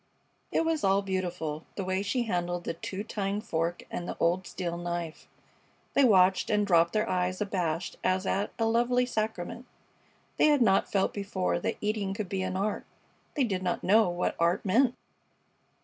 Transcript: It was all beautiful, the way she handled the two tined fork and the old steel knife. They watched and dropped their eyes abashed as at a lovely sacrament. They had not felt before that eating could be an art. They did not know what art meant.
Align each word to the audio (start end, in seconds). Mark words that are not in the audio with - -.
It 0.51 0.65
was 0.65 0.83
all 0.83 1.03
beautiful, 1.03 1.63
the 1.75 1.83
way 1.85 2.01
she 2.01 2.23
handled 2.23 2.63
the 2.63 2.73
two 2.73 3.03
tined 3.03 3.43
fork 3.45 3.83
and 3.91 4.07
the 4.07 4.17
old 4.19 4.47
steel 4.47 4.75
knife. 4.75 5.27
They 5.93 6.03
watched 6.03 6.49
and 6.49 6.65
dropped 6.65 6.93
their 6.93 7.07
eyes 7.07 7.39
abashed 7.39 7.97
as 8.03 8.25
at 8.25 8.51
a 8.57 8.65
lovely 8.65 9.05
sacrament. 9.05 9.67
They 10.37 10.47
had 10.47 10.63
not 10.63 10.91
felt 10.91 11.13
before 11.13 11.59
that 11.59 11.77
eating 11.81 12.15
could 12.15 12.29
be 12.29 12.41
an 12.41 12.57
art. 12.57 12.87
They 13.35 13.43
did 13.43 13.61
not 13.61 13.83
know 13.83 14.09
what 14.09 14.35
art 14.39 14.65
meant. 14.65 14.95